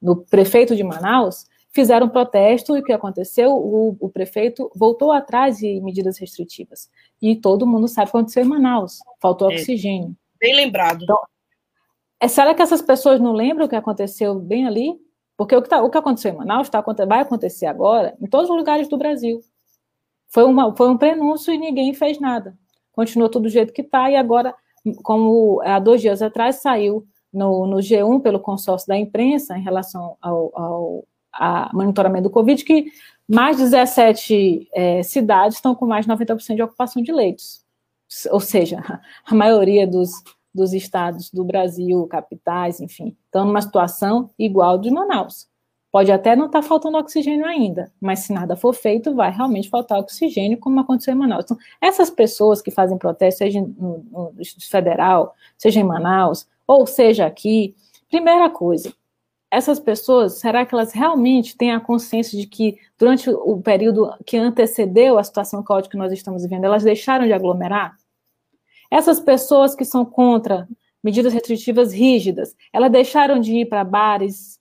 [0.00, 3.50] no prefeito de Manaus, fizeram protesto e o que aconteceu?
[3.52, 6.88] O, o, prefeito voltou atrás de medidas restritivas.
[7.20, 10.16] E todo mundo sabe o que aconteceu em Manaus, faltou é, oxigênio.
[10.40, 11.02] Bem lembrado.
[11.02, 11.20] Então,
[12.20, 14.98] é, será que essas pessoas não lembram o que aconteceu bem ali?
[15.36, 18.48] Porque o que, tá, o que aconteceu em Manaus tá, vai acontecer agora em todos
[18.48, 19.40] os lugares do Brasil.
[20.28, 22.56] Foi, uma, foi um prenúncio e ninguém fez nada.
[22.92, 24.54] Continuou tudo do jeito que está, e agora,
[25.02, 30.16] como há dois dias atrás saiu no, no G1 pelo consórcio da imprensa em relação
[30.20, 31.04] ao, ao
[31.38, 32.86] a monitoramento do Covid, que
[33.28, 37.64] mais de 17 é, cidades estão com mais de 90% de ocupação de leitos.
[38.30, 38.82] Ou seja,
[39.26, 40.10] a maioria dos,
[40.56, 45.48] dos estados do Brasil, capitais, enfim, estão numa situação igual de Manaus.
[45.92, 49.68] Pode até não estar tá faltando oxigênio ainda, mas se nada for feito, vai realmente
[49.68, 51.44] faltar oxigênio, como aconteceu em Manaus.
[51.44, 56.86] Então, essas pessoas que fazem protesto, seja no, no Distrito Federal, seja em Manaus, ou
[56.86, 57.74] seja aqui,
[58.10, 58.92] primeira coisa,
[59.50, 64.36] essas pessoas, será que elas realmente têm a consciência de que durante o período que
[64.36, 67.96] antecedeu a situação caótica que nós estamos vivendo, elas deixaram de aglomerar?
[68.90, 70.68] Essas pessoas que são contra
[71.02, 74.58] medidas restritivas rígidas, elas deixaram de ir para bares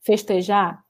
[0.00, 0.84] festejar?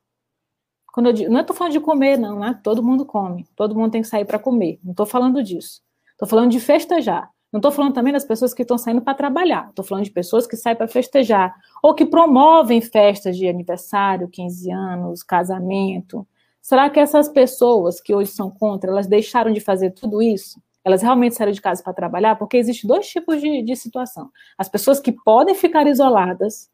[0.93, 2.59] Quando eu digo, não estou falando de comer, não, né?
[2.63, 4.81] Todo mundo come, todo mundo tem que sair para comer.
[4.83, 5.81] Não estou falando disso.
[6.13, 7.31] Estou falando de festejar.
[7.53, 9.69] Não estou falando também das pessoas que estão saindo para trabalhar.
[9.69, 14.71] Estou falando de pessoas que saem para festejar ou que promovem festas de aniversário, 15
[14.71, 16.27] anos, casamento.
[16.63, 20.61] Será que essas pessoas que hoje são contra, elas deixaram de fazer tudo isso?
[20.85, 24.31] Elas realmente saíram de casa para trabalhar, porque existe dois tipos de, de situação.
[24.57, 26.71] As pessoas que podem ficar isoladas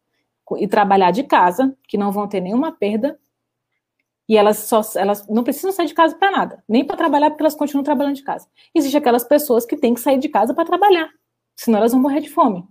[0.59, 3.19] e trabalhar de casa, que não vão ter nenhuma perda,
[4.29, 7.43] e elas só elas não precisam sair de casa para nada, nem para trabalhar, porque
[7.43, 8.49] elas continuam trabalhando de casa.
[8.75, 11.11] Existem aquelas pessoas que têm que sair de casa para trabalhar,
[11.55, 12.67] senão elas vão morrer de fome.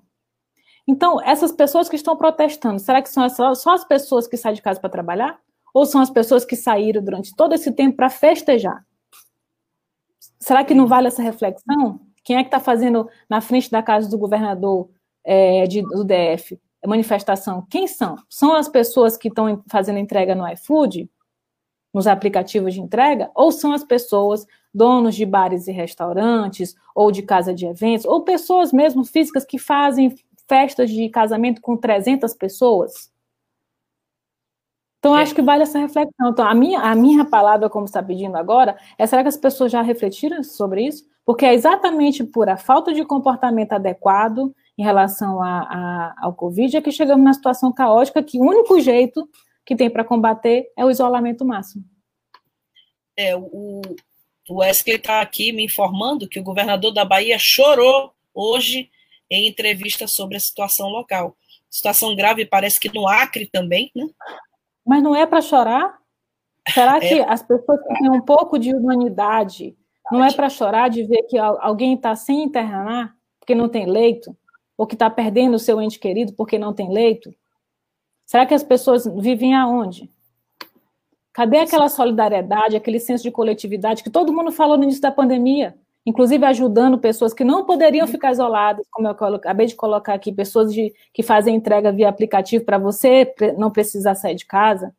[0.88, 4.62] Então, essas pessoas que estão protestando, será que são só as pessoas que saem de
[4.62, 5.40] casa para trabalhar?
[5.74, 8.86] Ou são as pessoas que saíram durante todo esse tempo para festejar?
[10.46, 12.00] Será que não vale essa reflexão?
[12.24, 14.92] Quem é que está fazendo na frente da casa do governador
[15.24, 17.66] é, de, do DF manifestação?
[17.68, 18.16] Quem são?
[18.30, 21.10] São as pessoas que estão fazendo entrega no iFood,
[21.92, 27.24] nos aplicativos de entrega, ou são as pessoas donos de bares e restaurantes, ou de
[27.24, 30.16] casa de eventos, ou pessoas mesmo físicas que fazem
[30.48, 33.12] festas de casamento com 300 pessoas?
[35.06, 35.22] Então, é.
[35.22, 36.32] acho que vale essa reflexão.
[36.32, 39.72] Então, a minha, a minha palavra, como está pedindo agora, é será que as pessoas
[39.72, 41.06] já refletiram sobre isso?
[41.24, 46.78] Porque é exatamente por a falta de comportamento adequado em relação a, a, ao Covid
[46.78, 49.30] é que chegamos na situação caótica que o único jeito
[49.64, 51.84] que tem para combater é o isolamento máximo.
[53.16, 53.82] É, o,
[54.50, 58.90] o Wesley está aqui me informando que o governador da Bahia chorou hoje
[59.30, 61.38] em entrevista sobre a situação local.
[61.70, 64.08] Situação grave parece que no Acre também, né?
[64.86, 65.98] Mas não é para chorar?
[66.70, 67.00] Será é.
[67.00, 69.76] que as pessoas que têm um pouco de humanidade
[70.12, 74.36] não é para chorar de ver que alguém está sem internar porque não tem leito?
[74.78, 77.34] Ou que está perdendo o seu ente querido porque não tem leito?
[78.26, 80.10] Será que as pessoas vivem aonde?
[81.32, 85.78] Cadê aquela solidariedade, aquele senso de coletividade que todo mundo falou no início da pandemia?
[86.06, 90.72] Inclusive ajudando pessoas que não poderiam ficar isoladas, como eu acabei de colocar aqui, pessoas
[90.72, 94.94] de, que fazem entrega via aplicativo para você não precisar sair de casa.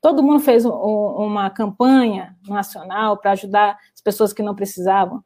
[0.00, 5.22] Todo mundo fez um, uma campanha nacional para ajudar as pessoas que não precisavam.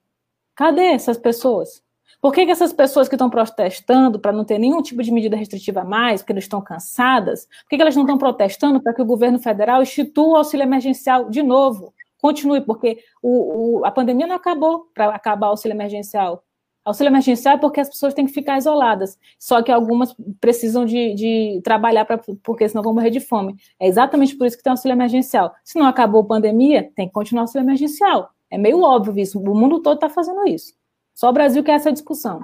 [0.54, 1.82] Cadê essas pessoas?
[2.20, 5.36] Por que, que essas pessoas que estão protestando para não ter nenhum tipo de medida
[5.36, 8.94] restritiva a mais, porque eles estão cansadas, por que, que elas não estão protestando para
[8.94, 11.93] que o governo federal institua o auxílio emergencial de novo?
[12.24, 16.42] Continue, porque o, o, a pandemia não acabou para acabar o auxílio emergencial.
[16.82, 21.12] Auxílio emergencial é porque as pessoas têm que ficar isoladas, só que algumas precisam de,
[21.12, 23.56] de trabalhar, pra, porque senão vão morrer de fome.
[23.78, 25.54] É exatamente por isso que tem auxílio emergencial.
[25.62, 28.30] Se não acabou a pandemia, tem que continuar o auxílio emergencial.
[28.50, 30.72] É meio óbvio isso, o mundo todo está fazendo isso.
[31.14, 32.42] Só o Brasil quer essa discussão.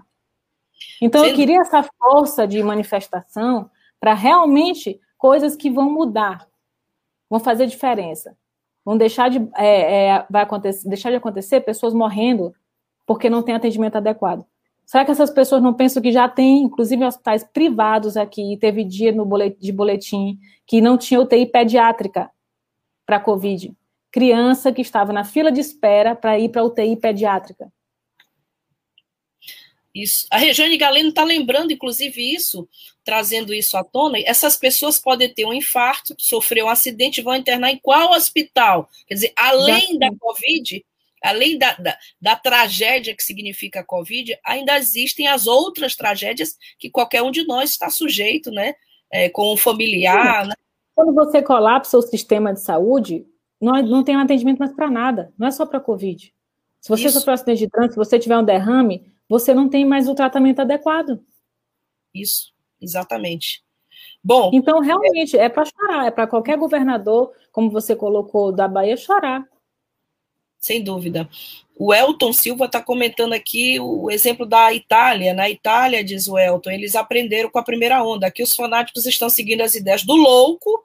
[1.00, 1.30] Então, Sim.
[1.30, 6.46] eu queria essa força de manifestação para realmente coisas que vão mudar,
[7.30, 8.36] vão fazer diferença.
[8.84, 12.54] Vão deixar de, é, é, vai acontecer, deixar de acontecer pessoas morrendo
[13.06, 14.44] porque não tem atendimento adequado.
[14.86, 19.12] Será que essas pessoas não pensam que já tem, inclusive, hospitais privados aqui, teve dia
[19.12, 22.30] no boletim, de boletim que não tinha UTI pediátrica
[23.06, 23.72] para Covid?
[24.10, 27.70] Criança que estava na fila de espera para ir para UTI pediátrica.
[29.94, 30.26] Isso.
[30.30, 32.68] A Regiane Galeno está lembrando, inclusive, isso,
[33.04, 34.18] trazendo isso à tona.
[34.24, 38.88] Essas pessoas podem ter um infarto, sofrer um acidente, vão internar em qual hospital?
[39.06, 40.84] Quer dizer, além da Covid,
[41.22, 46.88] além da, da, da, tragédia que significa a Covid, ainda existem as outras tragédias que
[46.88, 48.74] qualquer um de nós está sujeito, né?
[49.12, 50.46] É, com um familiar.
[50.46, 50.54] Né?
[50.94, 53.26] Quando você colapsa o sistema de saúde,
[53.60, 56.32] não, não tem um atendimento mais para nada, não é só para Covid.
[56.80, 59.84] Se você sofrer um acidente de trânsito, se você tiver um derrame, você não tem
[59.84, 61.24] mais o tratamento adequado.
[62.12, 63.62] Isso, exatamente.
[64.24, 64.50] Bom.
[64.52, 68.96] Então, realmente, é, é para chorar, é para qualquer governador, como você colocou, da Bahia,
[68.96, 69.48] chorar.
[70.58, 71.30] Sem dúvida.
[71.78, 75.32] O Elton Silva está comentando aqui o exemplo da Itália.
[75.32, 78.26] Na Itália, diz o Elton, eles aprenderam com a primeira onda.
[78.26, 80.84] Aqui os fanáticos estão seguindo as ideias do louco,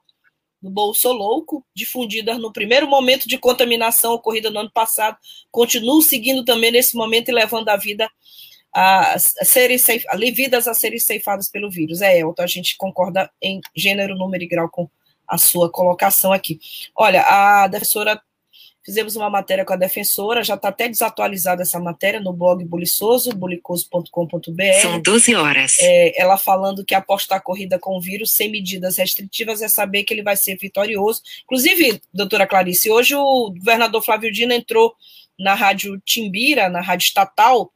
[0.66, 5.16] do bolso louco, difundidas no primeiro momento de contaminação ocorrida no ano passado,
[5.52, 8.10] continuam seguindo também nesse momento e levando a vida
[8.74, 9.78] a, serem
[10.34, 12.02] vidas a serem ceifadas pelo vírus.
[12.02, 14.90] É, Elton, a gente concorda em gênero, número e grau com
[15.28, 16.60] a sua colocação aqui.
[16.96, 18.20] Olha, a defensora,
[18.86, 23.32] fizemos uma matéria com a defensora, já está até desatualizada essa matéria no blog buliçoso,
[23.32, 24.80] bulicoso.com.br.
[24.80, 25.76] São 12 horas.
[25.80, 30.04] É, ela falando que apostar a corrida com o vírus sem medidas restritivas é saber
[30.04, 31.24] que ele vai ser vitorioso.
[31.46, 34.94] Inclusive, doutora Clarice, hoje o governador Flávio Dino entrou
[35.38, 37.74] na rádio Timbira, na rádio estatal,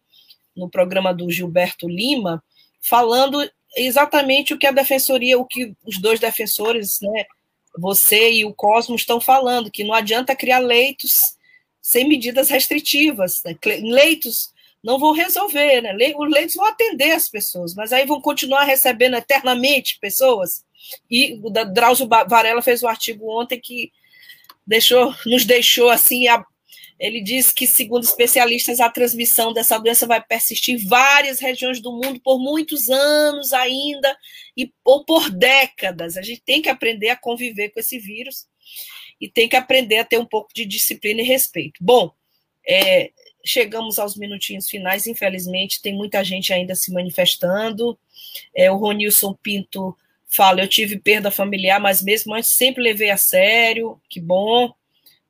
[0.55, 2.43] no programa do Gilberto Lima,
[2.81, 7.25] falando exatamente o que a defensoria, o que os dois defensores, né,
[7.77, 11.37] você e o Cosmo estão falando, que não adianta criar leitos
[11.81, 13.55] sem medidas restritivas, né?
[13.81, 14.51] leitos
[14.83, 15.95] não vão resolver, né?
[16.17, 20.63] os leitos vão atender as pessoas, mas aí vão continuar recebendo eternamente pessoas.
[21.09, 23.91] E o Drauzio Varela fez um artigo ontem que
[24.65, 26.27] deixou, nos deixou assim
[26.99, 31.93] ele diz que, segundo especialistas, a transmissão dessa doença vai persistir em várias regiões do
[31.93, 34.15] mundo por muitos anos ainda,
[34.55, 36.17] e, ou por décadas.
[36.17, 38.47] A gente tem que aprender a conviver com esse vírus
[39.19, 41.81] e tem que aprender a ter um pouco de disciplina e respeito.
[41.81, 42.11] Bom,
[42.67, 43.11] é,
[43.45, 47.97] chegamos aos minutinhos finais, infelizmente, tem muita gente ainda se manifestando.
[48.53, 49.97] É, o Ronilson Pinto
[50.27, 54.73] fala: Eu tive perda familiar, mas mesmo antes sempre levei a sério, que bom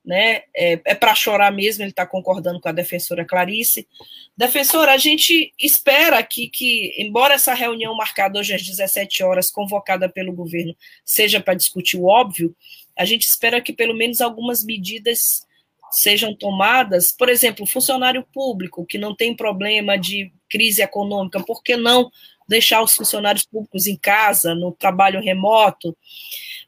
[0.10, 0.42] né?
[0.58, 3.88] É, é para chorar mesmo, ele está concordando com a defensora Clarice.
[4.36, 10.10] Defensora, a gente espera que, que, embora essa reunião marcada hoje às 17 horas, convocada
[10.10, 12.56] pelo governo, seja para discutir o óbvio,
[12.98, 15.46] a gente espera que pelo menos algumas medidas
[15.92, 17.12] sejam tomadas.
[17.16, 22.10] Por exemplo, funcionário público que não tem problema de crise econômica, por que não
[22.48, 25.96] deixar os funcionários públicos em casa, no trabalho remoto?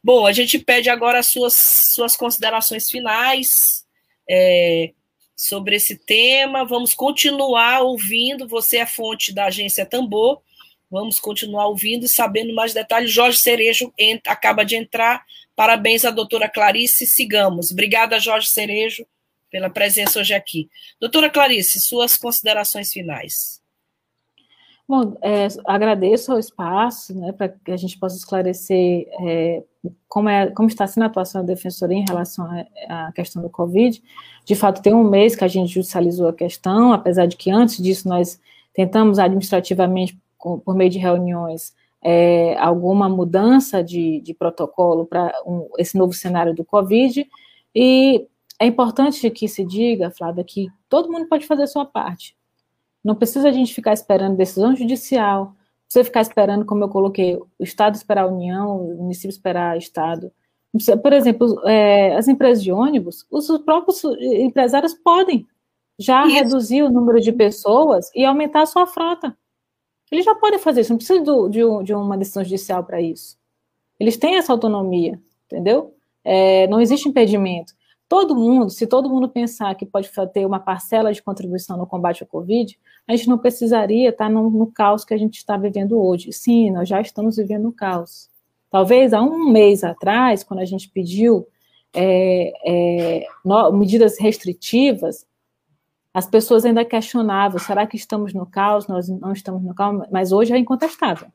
[0.04, 3.86] Bom, a gente pede agora as suas, suas considerações finais
[4.28, 4.94] é,
[5.36, 6.66] sobre esse tema.
[6.66, 8.48] Vamos continuar ouvindo.
[8.48, 10.42] Você é a fonte da agência Tambor.
[10.90, 13.12] Vamos continuar ouvindo e sabendo mais detalhes.
[13.12, 15.24] Jorge Cerejo entra, acaba de entrar.
[15.56, 17.06] Parabéns à doutora Clarice.
[17.06, 17.72] Sigamos.
[17.72, 19.06] Obrigada, Jorge Cerejo,
[19.52, 20.68] pela presença hoje aqui.
[21.00, 23.61] Doutora Clarice, suas considerações finais.
[24.92, 29.64] Bom, é, agradeço ao espaço, né, para que a gente possa esclarecer é,
[30.06, 32.46] como, é, como está sendo a atuação da Defensoria em relação
[32.90, 34.04] à questão do Covid.
[34.44, 37.82] De fato, tem um mês que a gente judicializou a questão, apesar de que antes
[37.82, 38.38] disso nós
[38.74, 41.74] tentamos administrativamente, por meio de reuniões,
[42.04, 47.26] é, alguma mudança de, de protocolo para um, esse novo cenário do Covid.
[47.74, 48.28] E
[48.60, 52.36] é importante que se diga, Flávia, que todo mundo pode fazer a sua parte.
[53.04, 55.56] Não precisa a gente ficar esperando decisão judicial,
[55.88, 59.80] você ficar esperando, como eu coloquei, o Estado esperar a União, o município esperar o
[59.80, 60.32] Estado.
[61.02, 65.46] Por exemplo, é, as empresas de ônibus, os próprios empresários podem
[66.00, 66.36] já isso.
[66.36, 69.36] reduzir o número de pessoas e aumentar a sua frota.
[70.10, 73.38] Eles já podem fazer isso, não precisa do, de, de, uma decisão judicial para isso.
[74.00, 75.94] Eles têm essa autonomia, entendeu?
[76.24, 77.74] É, não existe impedimento
[78.12, 82.22] todo mundo, se todo mundo pensar que pode ter uma parcela de contribuição no combate
[82.22, 85.98] ao Covid, a gente não precisaria estar no, no caos que a gente está vivendo
[85.98, 86.34] hoje.
[86.34, 88.30] Sim, nós já estamos vivendo no caos.
[88.70, 91.48] Talvez há um mês atrás, quando a gente pediu
[91.96, 95.26] é, é, no, medidas restritivas,
[96.14, 98.88] as pessoas ainda questionavam: será que estamos no caos?
[98.88, 101.30] Nós não estamos no caos, mas hoje é incontestável.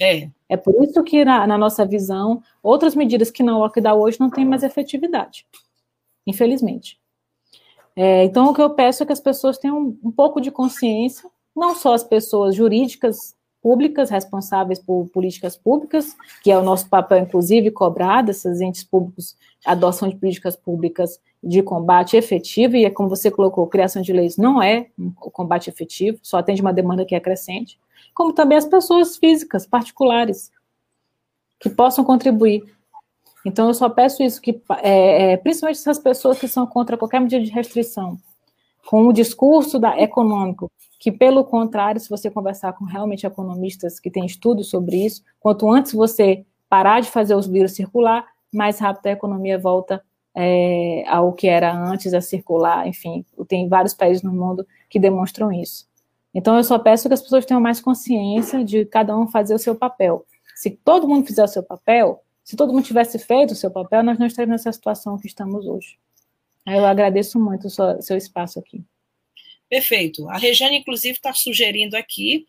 [0.00, 0.30] É.
[0.48, 4.30] É por isso que, na, na nossa visão, outras medidas que não lockdown hoje não
[4.30, 5.44] têm mais efetividade
[6.26, 6.98] infelizmente.
[7.94, 11.30] É, então, o que eu peço é que as pessoas tenham um pouco de consciência,
[11.54, 17.18] não só as pessoas jurídicas públicas, responsáveis por políticas públicas, que é o nosso papel,
[17.18, 22.90] inclusive, cobrar desses entes públicos a adoção de políticas públicas de combate efetivo, e é
[22.90, 24.88] como você colocou, criação de leis não é
[25.20, 27.78] o combate efetivo, só atende uma demanda que é crescente,
[28.14, 30.52] como também as pessoas físicas, particulares,
[31.58, 32.62] que possam contribuir
[33.46, 37.20] então, eu só peço isso, que é, é, principalmente essas pessoas que são contra qualquer
[37.20, 38.18] medida de restrição,
[38.88, 40.68] com o discurso da econômico,
[40.98, 45.70] que, pelo contrário, se você conversar com realmente economistas que têm estudos sobre isso, quanto
[45.70, 50.02] antes você parar de fazer os vírus circular, mais rápido a economia volta
[50.34, 55.52] é, ao que era antes a circular, enfim, tem vários países no mundo que demonstram
[55.52, 55.86] isso.
[56.34, 59.58] Então, eu só peço que as pessoas tenham mais consciência de cada um fazer o
[59.58, 60.26] seu papel.
[60.56, 64.04] Se todo mundo fizer o seu papel, se todo mundo tivesse feito o seu papel,
[64.04, 65.98] nós não estaríamos nessa situação que estamos hoje.
[66.64, 68.84] Eu agradeço muito o seu, seu espaço aqui.
[69.68, 70.28] Perfeito.
[70.28, 72.46] A Regiane, inclusive, está sugerindo aqui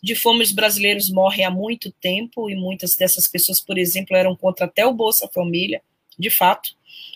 [0.00, 4.36] de fome os brasileiros morrem há muito tempo e muitas dessas pessoas, por exemplo, eram
[4.36, 5.82] contra até o Bolsa Família,
[6.16, 6.70] de fato.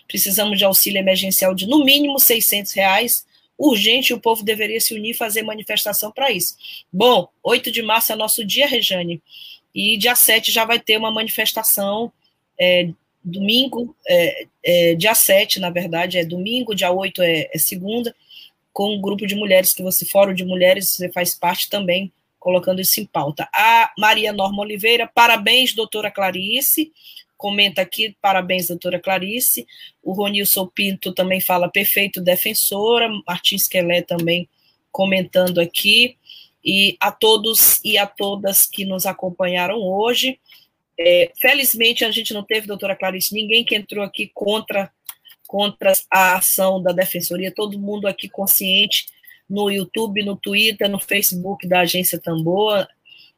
[0.05, 3.25] Precisamos de auxílio emergencial de no mínimo 600 reais.
[3.57, 6.57] Urgente, o povo deveria se unir e fazer manifestação para isso.
[6.91, 9.23] Bom, 8 de março é nosso dia, Rejane,
[9.73, 12.11] e dia 7 já vai ter uma manifestação
[12.59, 12.89] é,
[13.23, 18.15] domingo, é, é, dia 7, na verdade, é domingo, dia 8 é, é, segunda,
[18.71, 22.81] com um grupo de mulheres que você, Fórum de Mulheres, você faz parte também, colocando
[22.81, 23.49] isso em pauta.
[23.53, 26.91] A Maria Norma Oliveira, parabéns, doutora Clarice,
[27.37, 29.67] comenta aqui, parabéns, doutora Clarice.
[30.01, 33.09] O Ronilson Pinto também fala, perfeito, defensora.
[33.27, 34.49] Martins Quelé também
[34.91, 36.17] comentando aqui.
[36.63, 40.39] E a todos e a todas que nos acompanharam hoje.
[40.97, 44.91] É, felizmente, a gente não teve, doutora Clarice, ninguém que entrou aqui contra,
[45.47, 49.07] contra a ação da Defensoria, todo mundo aqui consciente
[49.49, 52.87] no YouTube, no Twitter, no Facebook da Agência Tambor,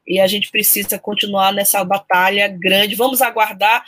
[0.05, 2.95] e a gente precisa continuar nessa batalha grande.
[2.95, 3.83] Vamos aguardar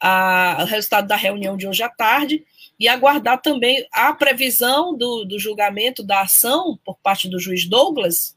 [0.00, 2.44] a, o resultado da reunião de hoje à tarde
[2.78, 8.36] e aguardar também a previsão do, do julgamento da ação por parte do juiz Douglas,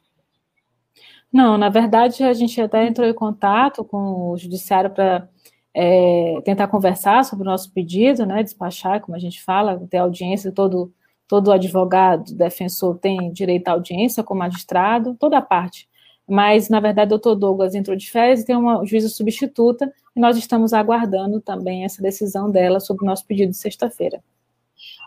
[1.38, 5.30] não, na verdade, a gente até entrou em contato com o judiciário para
[5.72, 10.52] é, tentar conversar sobre o nosso pedido, né, despachar, como a gente fala, ter audiência,
[10.52, 10.92] todo,
[11.28, 15.88] todo advogado, defensor tem direito à audiência com magistrado, toda a parte.
[16.28, 20.20] Mas, na verdade, o doutor Douglas entrou de férias e tem uma juíza substituta, e
[20.20, 24.24] nós estamos aguardando também essa decisão dela sobre o nosso pedido de sexta-feira.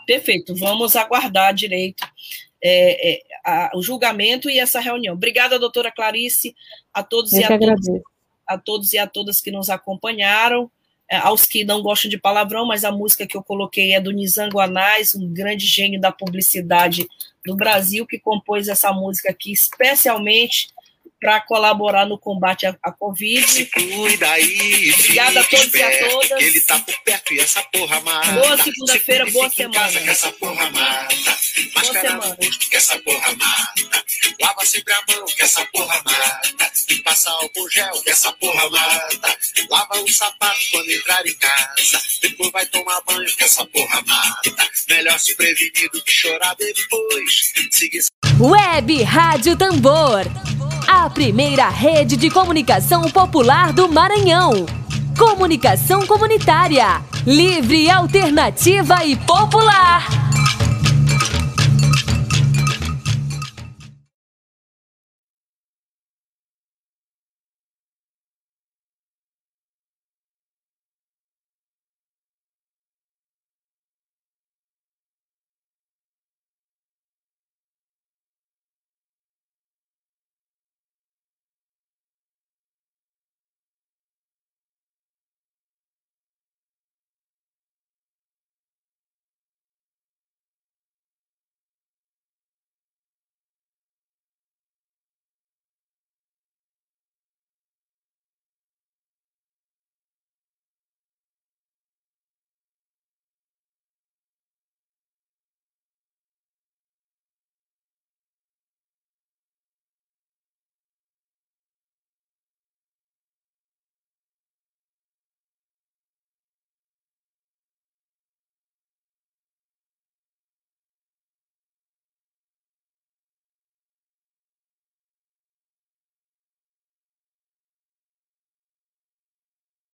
[0.07, 2.07] Perfeito, vamos aguardar direito
[2.63, 5.15] é, é, a, o julgamento e essa reunião.
[5.15, 6.55] Obrigada, doutora Clarice,
[6.93, 7.87] a todos Eu e a todas,
[8.47, 10.71] a todos e a todas que nos acompanharam,
[11.11, 14.13] é, aos que não gostam de palavrão, mas a música que eu coloquei é do
[14.13, 17.09] Nizango Anais, um grande gênio da publicidade
[17.45, 20.69] do Brasil, que compôs essa música aqui especialmente
[21.21, 23.47] para colaborar no combate à, à Covid.
[23.47, 26.41] Se cuida aí, Obrigada a todos e a todas.
[26.41, 28.33] Ele tá por perto e essa porra mata.
[28.33, 29.91] Boa segunda-feira, boa semana.
[31.75, 31.93] Mata.
[31.93, 34.05] Máscara no rosto que essa porra mata.
[34.41, 36.73] Lava sempre a mão que essa porra mata.
[36.89, 39.39] E passa álcool gel que essa porra mata.
[39.69, 42.01] Lava o sapato quando entrar em casa.
[42.23, 44.69] Depois vai tomar banho que essa porra mata.
[44.89, 47.53] Melhor se prevenir do que chorar depois.
[47.71, 48.01] Siga
[48.39, 50.27] Web Rádio Tambor.
[50.89, 54.67] A primeira rede de comunicação popular do Maranhão.
[55.17, 57.03] Comunicação comunitária.
[57.27, 60.30] Livre, alternativa e popular.